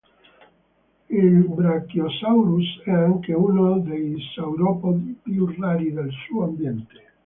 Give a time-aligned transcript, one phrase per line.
[1.11, 7.03] Il "Brachiosaurus" è anche uno dei sauropodi più rari del suo ambiente.